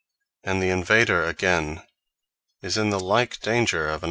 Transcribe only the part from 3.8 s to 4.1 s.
of another.